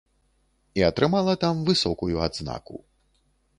[0.79, 2.83] І атрымала там высокую адзнаку.